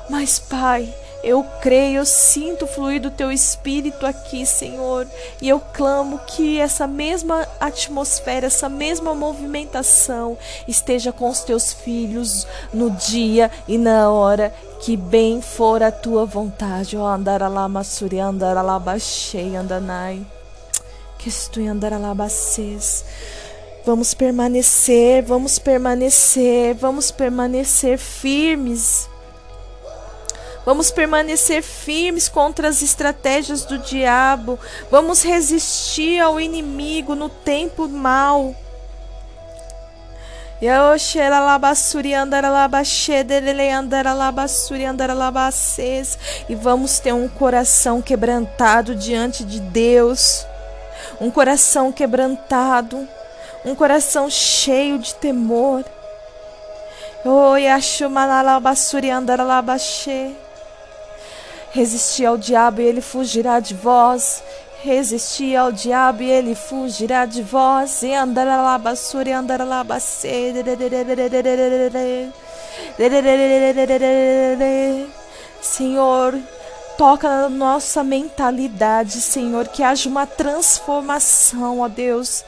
Mas, 0.08 0.38
Pai, 0.38 0.94
eu 1.24 1.44
creio, 1.62 1.98
eu 1.98 2.06
sinto 2.06 2.68
fluir 2.68 3.02
do 3.02 3.10
teu 3.10 3.32
espírito 3.32 4.06
aqui, 4.06 4.46
Senhor, 4.46 5.08
e 5.42 5.50
eu 5.50 5.60
clamo 5.60 6.20
que 6.28 6.60
essa 6.60 6.86
mesma 6.86 7.48
atmosfera, 7.60 8.46
essa 8.46 8.70
mesma 8.70 9.16
movimentação 9.16 10.38
esteja 10.68 11.12
com 11.12 11.28
os 11.28 11.40
teus 11.40 11.74
filhos 11.74 12.46
no 12.72 12.92
dia 12.92 13.50
e 13.68 13.80
na 13.80 14.12
hora 14.12 14.54
que 14.82 14.96
bem 14.96 15.42
for 15.42 15.82
a 15.82 15.92
tua 15.92 16.24
vontade. 16.24 16.96
Ó, 16.96 17.08
andaralá 17.08 17.68
massuri, 17.68 18.20
andaralá 18.20 18.78
baixei, 18.78 19.56
andanai 19.56 20.24
Vamos 23.86 24.16
permanecer, 24.16 25.24
vamos 25.24 25.60
permanecer, 25.60 26.74
vamos 26.74 27.12
permanecer 27.12 28.00
firmes. 28.00 29.08
Vamos 30.66 30.90
permanecer 30.90 31.62
firmes 31.62 32.28
contra 32.28 32.68
as 32.68 32.82
estratégias 32.82 33.64
do 33.64 33.78
diabo. 33.78 34.58
Vamos 34.90 35.22
resistir 35.22 36.20
ao 36.20 36.40
inimigo 36.40 37.14
no 37.14 37.30
tempo 37.30 37.88
mau. 37.88 38.56
E 46.50 46.56
vamos 46.56 46.98
ter 46.98 47.14
um 47.14 47.28
coração 47.28 48.02
quebrantado 48.02 48.96
diante 48.96 49.44
de 49.44 49.60
Deus 49.60 50.48
um 51.20 51.32
coração 51.32 51.92
quebrantado, 51.92 53.08
um 53.64 53.76
coração 53.76 54.30
cheio 54.30 55.00
de 55.00 55.16
temor. 55.16 55.84
Resistir 61.72 62.26
ao 62.26 62.38
diabo 62.38 62.82
e 62.82 62.86
ele 62.86 63.02
fugirá 63.02 63.60
de 63.60 63.74
vós. 63.74 64.44
Resistir 64.84 65.56
ao 65.56 65.72
diabo 65.72 66.22
e 66.22 66.30
ele 66.30 66.54
fugirá 66.54 67.26
de 67.26 67.42
vós. 67.42 68.04
E 68.04 68.14
andará 68.14 68.62
lá 68.62 68.78
Senhor, 75.62 76.40
Toca 76.98 77.28
na 77.28 77.50
nossa 77.50 78.04
mentalidade, 78.04 79.20
Senhor, 79.20 79.68
que 79.68 79.84
haja 79.84 80.08
uma 80.10 80.26
transformação, 80.26 81.80
ó 81.80 81.90
Deus. 81.90 82.46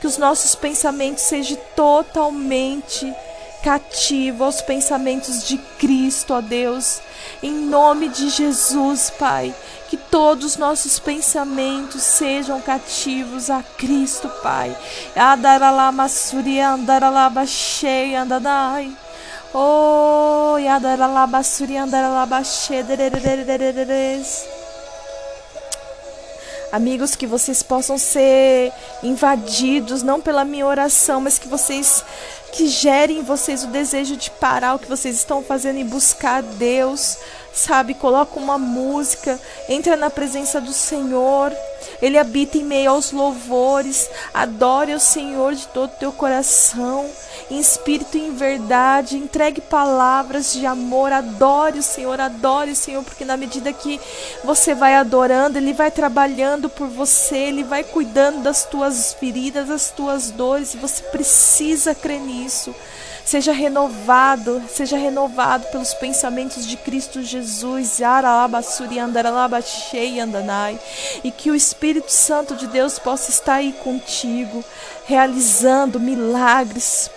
Que 0.00 0.06
os 0.06 0.18
nossos 0.18 0.56
pensamentos 0.56 1.22
sejam 1.22 1.56
totalmente 1.76 3.14
cativos 3.62 4.42
aos 4.42 4.60
pensamentos 4.60 5.46
de 5.46 5.58
Cristo, 5.78 6.34
ó 6.34 6.40
Deus. 6.40 7.00
Em 7.42 7.52
nome 7.52 8.08
de 8.08 8.28
Jesus, 8.28 9.10
Pai, 9.10 9.54
que 9.88 9.96
todos 9.96 10.44
os 10.44 10.56
nossos 10.56 10.98
pensamentos 10.98 12.02
sejam 12.02 12.60
cativos 12.60 13.50
a 13.50 13.62
Cristo, 13.62 14.28
Pai. 14.42 14.76
Adaralá 15.14 15.92
massuri, 15.92 16.60
andaralá 16.60 17.30
cheia, 17.46 18.22
andadai. 18.22 18.96
Yadaralabasuri 20.58 21.76
Amigos, 26.72 27.16
que 27.16 27.26
vocês 27.26 27.62
possam 27.62 27.96
ser 27.96 28.72
invadidos 29.02 30.02
não 30.02 30.20
pela 30.20 30.44
minha 30.44 30.66
oração, 30.66 31.20
mas 31.20 31.38
que 31.38 31.48
vocês 31.48 32.04
que 32.52 32.68
gerem 32.68 33.18
em 33.18 33.22
vocês 33.22 33.64
o 33.64 33.68
desejo 33.68 34.16
de 34.16 34.30
parar 34.30 34.74
o 34.74 34.78
que 34.78 34.88
vocês 34.88 35.16
estão 35.16 35.42
fazendo 35.42 35.78
e 35.78 35.84
buscar 35.84 36.42
Deus, 36.42 37.16
sabe? 37.52 37.94
Coloca 37.94 38.38
uma 38.38 38.58
música, 38.58 39.38
entra 39.68 39.96
na 39.96 40.10
presença 40.10 40.60
do 40.60 40.72
Senhor. 40.72 41.52
Ele 42.00 42.18
habita 42.18 42.58
em 42.58 42.64
meio 42.64 42.90
aos 42.90 43.12
louvores. 43.12 44.08
Adore 44.32 44.94
o 44.94 45.00
Senhor 45.00 45.54
de 45.54 45.66
todo 45.68 45.90
o 45.90 45.98
teu 45.98 46.12
coração 46.12 47.10
em 47.50 47.58
espírito 47.58 48.16
e 48.16 48.26
em 48.26 48.34
verdade, 48.34 49.16
entregue 49.16 49.60
palavras 49.60 50.52
de 50.52 50.66
amor, 50.66 51.12
adore 51.12 51.78
o 51.78 51.82
Senhor, 51.82 52.20
adore 52.20 52.72
o 52.72 52.76
Senhor, 52.76 53.04
porque 53.04 53.24
na 53.24 53.36
medida 53.36 53.72
que 53.72 54.00
você 54.42 54.74
vai 54.74 54.96
adorando, 54.96 55.58
Ele 55.58 55.72
vai 55.72 55.90
trabalhando 55.90 56.68
por 56.68 56.88
você, 56.88 57.36
Ele 57.36 57.62
vai 57.62 57.84
cuidando 57.84 58.42
das 58.42 58.64
tuas 58.64 59.14
feridas, 59.14 59.68
das 59.68 59.90
tuas 59.90 60.30
dores, 60.30 60.74
você 60.74 61.02
precisa 61.04 61.94
crer 61.94 62.20
nisso. 62.20 62.74
Seja 63.26 63.50
renovado, 63.50 64.62
seja 64.68 64.96
renovado 64.96 65.66
pelos 65.72 65.92
pensamentos 65.94 66.64
de 66.64 66.76
Cristo 66.76 67.24
Jesus, 67.24 67.98
e 71.24 71.30
que 71.32 71.50
o 71.50 71.54
Espírito 71.56 72.12
Santo 72.12 72.54
de 72.54 72.68
Deus 72.68 73.00
possa 73.00 73.32
estar 73.32 73.54
aí 73.54 73.72
contigo, 73.72 74.64
realizando 75.06 75.98
milagres, 75.98 77.10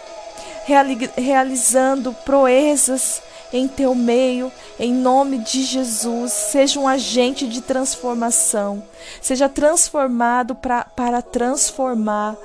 realizando 1.15 2.11
proezas 2.25 3.21
em 3.53 3.67
teu 3.67 3.93
meio, 3.93 4.51
em 4.79 4.91
nome 4.91 5.37
de 5.37 5.61
Jesus. 5.61 6.31
Seja 6.31 6.79
um 6.79 6.87
agente 6.87 7.47
de 7.47 7.61
transformação, 7.61 8.81
seja 9.21 9.47
transformado 9.47 10.55
pra, 10.55 10.85
para 10.85 11.21
transformar. 11.21 12.35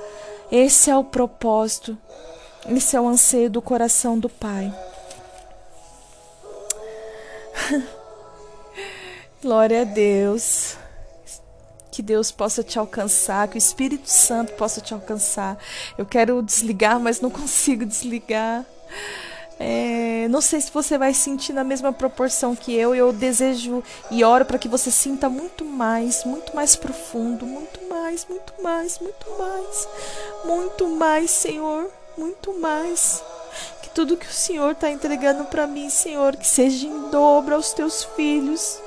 Esse 0.53 0.91
é 0.91 0.97
o 0.97 1.03
propósito, 1.03 1.97
esse 2.69 2.97
é 2.97 3.01
o 3.01 3.09
anseio 3.09 3.51
do 3.51 3.63
coração 3.63 4.19
do 4.19 4.29
Pai. 4.29 4.73
Glória 9.43 9.83
a 9.83 9.85
Deus 9.85 10.77
que 11.95 12.03
Deus 12.03 12.33
possa 12.33 12.65
te 12.65 12.77
alcançar, 12.77 13.47
que 13.47 13.57
o 13.57 13.59
Espírito 13.59 14.11
Santo 14.11 14.53
possa 14.55 14.81
te 14.81 14.93
alcançar. 14.93 15.57
Eu 15.97 16.05
quero 16.05 16.43
desligar, 16.43 16.99
mas 16.99 17.21
não 17.21 17.31
consigo 17.31 17.87
desligar. 17.87 18.65
É, 19.61 20.27
não 20.29 20.41
sei 20.41 20.61
se 20.61 20.73
você 20.73 20.99
vai 20.99 21.15
sentir 21.15 21.53
na 21.53 21.63
mesma 21.63 21.93
proporção 21.93 22.57
que 22.57 22.75
eu. 22.75 22.97
Eu 22.97 23.13
desejo 23.13 23.85
e 24.11 24.25
oro 24.25 24.45
para 24.45 24.59
que 24.59 24.67
você 24.67 24.91
sinta 24.91 25.29
muito 25.29 25.65
mais, 25.65 26.25
muito 26.25 26.55
mais 26.57 26.75
profundo, 26.75 27.47
muito 27.47 27.81
mais, 27.89 28.27
muito 28.29 28.53
mais, 28.61 28.99
muito 28.99 29.27
mais, 29.39 29.89
muito 30.45 30.89
mais, 30.89 31.31
Senhor, 31.31 31.89
muito 32.17 32.53
mais. 32.59 33.23
Que 33.83 33.91
tudo 33.91 34.17
que 34.17 34.27
o 34.27 34.33
Senhor 34.33 34.73
está 34.73 34.91
entregando 34.91 35.45
para 35.45 35.67
mim, 35.67 35.89
Senhor, 35.91 36.37
que 36.37 36.47
seja 36.47 36.87
em 36.87 37.11
dobro 37.11 37.55
aos 37.55 37.73
teus 37.73 38.05
filhos. 38.17 38.79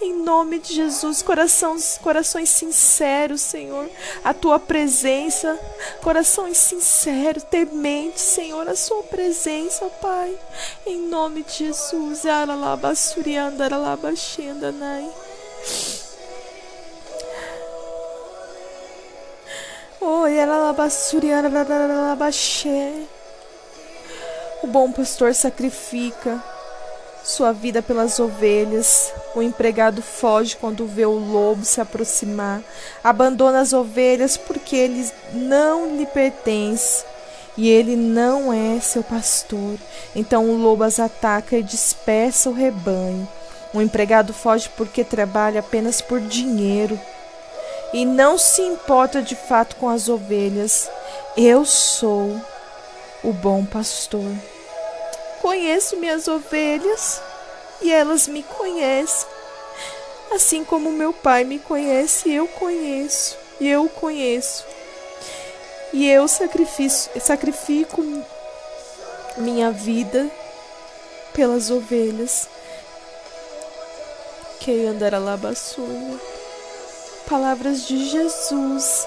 Em 0.00 0.14
nome 0.22 0.58
de 0.58 0.74
Jesus, 0.74 1.20
corações, 1.20 1.98
corações 1.98 2.48
sinceros, 2.48 3.42
Senhor, 3.42 3.88
a 4.24 4.32
tua 4.32 4.58
presença, 4.58 5.58
corações 6.02 6.56
sinceros, 6.56 7.42
tementes, 7.42 8.22
Senhor, 8.22 8.66
a 8.66 8.74
sua 8.74 9.02
presença, 9.02 9.84
Pai. 10.00 10.34
Em 10.86 11.08
nome 11.08 11.42
de 11.42 11.66
Jesus, 11.66 12.24
aralabasurianda, 12.24 13.66
aralabaxenda, 13.66 14.72
Oi, 20.10 20.40
aralabassurianda, 20.40 21.60
aralabaxé. 21.60 22.94
O 24.62 24.66
bom 24.66 24.90
pastor 24.90 25.34
sacrifica 25.34 26.42
sua 27.22 27.52
vida 27.52 27.82
pelas 27.82 28.18
ovelhas. 28.18 29.12
O 29.36 29.42
empregado 29.42 30.00
foge 30.00 30.56
quando 30.56 30.86
vê 30.86 31.04
o 31.04 31.12
lobo 31.12 31.62
se 31.62 31.78
aproximar. 31.78 32.62
Abandona 33.04 33.60
as 33.60 33.74
ovelhas 33.74 34.38
porque 34.38 34.76
ele 34.76 35.10
não 35.34 35.94
lhe 35.94 36.06
pertence 36.06 37.04
e 37.54 37.68
ele 37.68 37.94
não 37.94 38.50
é 38.50 38.80
seu 38.80 39.04
pastor. 39.04 39.76
Então 40.16 40.48
o 40.48 40.56
lobo 40.56 40.84
as 40.84 40.98
ataca 40.98 41.54
e 41.54 41.62
dispersa 41.62 42.48
o 42.48 42.54
rebanho. 42.54 43.28
O 43.74 43.82
empregado 43.82 44.32
foge 44.32 44.70
porque 44.74 45.04
trabalha 45.04 45.60
apenas 45.60 46.00
por 46.00 46.18
dinheiro 46.18 46.98
e 47.92 48.04
não 48.04 48.36
se 48.36 48.60
importa 48.62 49.22
de 49.22 49.34
fato 49.34 49.76
com 49.76 49.88
as 49.88 50.08
ovelhas. 50.08 50.90
Eu 51.36 51.64
sou 51.64 52.40
o 53.22 53.32
bom 53.32 53.64
pastor. 53.64 54.30
Conheço 55.40 55.96
minhas 55.96 56.28
ovelhas 56.28 57.20
e 57.80 57.90
elas 57.90 58.26
me 58.28 58.42
conhecem. 58.42 59.28
Assim 60.32 60.64
como 60.64 60.92
meu 60.92 61.12
pai 61.12 61.44
me 61.44 61.58
conhece, 61.58 62.30
eu 62.30 62.46
conheço 62.46 63.36
e 63.60 63.68
eu 63.68 63.84
o 63.84 63.88
conheço. 63.88 64.64
E 65.92 66.08
eu 66.08 66.26
sacrifico 66.28 68.02
minha 69.38 69.70
vida 69.70 70.30
pelas 71.32 71.70
ovelhas. 71.70 72.46
Que 74.60 74.86
andará 74.86 75.18
labaçunha. 75.18 76.37
Palavras 77.28 77.86
de 77.86 78.08
Jesus. 78.08 79.06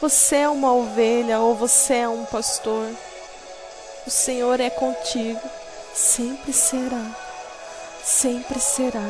Você 0.00 0.36
é 0.36 0.48
uma 0.48 0.72
ovelha 0.72 1.40
ou 1.40 1.56
você 1.56 1.94
é 1.94 2.08
um 2.08 2.24
pastor? 2.24 2.88
O 4.06 4.10
Senhor 4.10 4.60
é 4.60 4.70
contigo, 4.70 5.40
sempre 5.92 6.52
será, 6.52 7.04
sempre 8.04 8.60
será. 8.60 9.02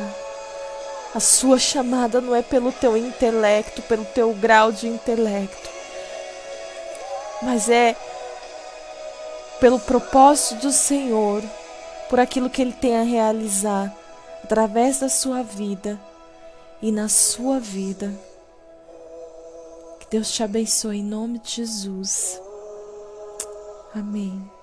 A 1.13 1.19
sua 1.19 1.59
chamada 1.59 2.19
não 2.19 2.35
é 2.35 2.41
pelo 2.41 2.71
teu 2.71 2.97
intelecto, 2.97 3.83
pelo 3.83 4.03
teu 4.03 4.33
grau 4.33 4.71
de 4.71 4.87
intelecto, 4.87 5.69
mas 7.43 7.69
é 7.69 7.95
pelo 9.59 9.79
propósito 9.79 10.55
do 10.61 10.71
Senhor, 10.71 11.43
por 12.09 12.19
aquilo 12.19 12.49
que 12.49 12.63
Ele 12.63 12.73
tem 12.73 12.97
a 12.97 13.03
realizar 13.03 13.93
através 14.43 14.99
da 14.99 15.07
sua 15.07 15.43
vida 15.43 15.99
e 16.81 16.91
na 16.91 17.07
sua 17.09 17.59
vida. 17.59 18.13
Que 19.99 20.09
Deus 20.11 20.31
te 20.31 20.43
abençoe 20.43 20.97
em 20.97 21.03
nome 21.03 21.39
de 21.39 21.51
Jesus. 21.51 22.41
Amém. 23.93 24.58